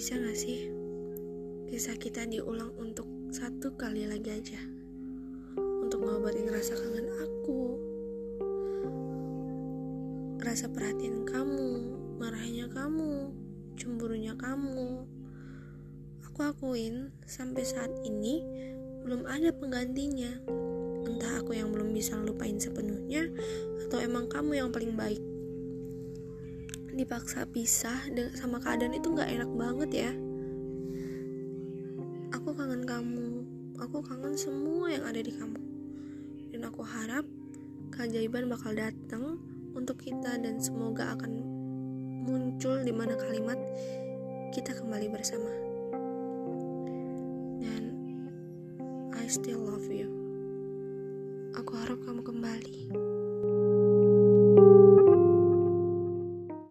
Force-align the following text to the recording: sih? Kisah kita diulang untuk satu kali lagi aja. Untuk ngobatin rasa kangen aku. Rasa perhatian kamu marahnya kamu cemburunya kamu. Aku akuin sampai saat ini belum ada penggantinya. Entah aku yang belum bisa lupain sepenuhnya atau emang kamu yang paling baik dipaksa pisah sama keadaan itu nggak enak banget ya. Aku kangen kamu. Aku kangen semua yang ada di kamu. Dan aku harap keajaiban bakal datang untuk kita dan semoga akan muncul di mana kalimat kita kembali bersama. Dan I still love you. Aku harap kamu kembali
sih? 0.00 0.72
Kisah 1.68 2.00
kita 2.00 2.24
diulang 2.24 2.72
untuk 2.80 3.04
satu 3.28 3.76
kali 3.76 4.08
lagi 4.08 4.32
aja. 4.32 4.60
Untuk 5.60 6.00
ngobatin 6.00 6.48
rasa 6.48 6.72
kangen 6.72 7.04
aku. 7.20 7.60
Rasa 10.40 10.72
perhatian 10.72 11.28
kamu 11.28 11.92
marahnya 12.16 12.72
kamu 12.72 13.28
cemburunya 13.76 14.32
kamu. 14.40 15.04
Aku 16.32 16.40
akuin 16.48 17.12
sampai 17.28 17.68
saat 17.68 17.92
ini 18.00 18.40
belum 19.04 19.28
ada 19.28 19.52
penggantinya. 19.52 20.32
Entah 21.04 21.44
aku 21.44 21.52
yang 21.52 21.76
belum 21.76 21.92
bisa 21.92 22.16
lupain 22.16 22.56
sepenuhnya 22.56 23.28
atau 23.84 24.00
emang 24.00 24.32
kamu 24.32 24.64
yang 24.64 24.72
paling 24.72 24.96
baik 24.96 25.20
dipaksa 27.00 27.48
pisah 27.48 27.96
sama 28.36 28.60
keadaan 28.60 28.92
itu 28.92 29.08
nggak 29.08 29.32
enak 29.32 29.50
banget 29.56 29.90
ya. 30.04 30.12
Aku 32.36 32.52
kangen 32.52 32.84
kamu. 32.84 33.40
Aku 33.80 34.04
kangen 34.04 34.36
semua 34.36 34.92
yang 34.92 35.08
ada 35.08 35.16
di 35.24 35.32
kamu. 35.32 35.56
Dan 36.52 36.68
aku 36.68 36.84
harap 36.84 37.24
keajaiban 37.96 38.52
bakal 38.52 38.76
datang 38.76 39.40
untuk 39.72 39.96
kita 40.04 40.36
dan 40.36 40.60
semoga 40.60 41.16
akan 41.16 41.40
muncul 42.28 42.76
di 42.84 42.92
mana 42.92 43.16
kalimat 43.16 43.56
kita 44.52 44.76
kembali 44.76 45.08
bersama. 45.08 45.52
Dan 47.64 47.82
I 49.16 49.24
still 49.24 49.64
love 49.64 49.88
you. 49.88 50.12
Aku 51.56 51.80
harap 51.80 52.04
kamu 52.04 52.20
kembali 52.20 53.09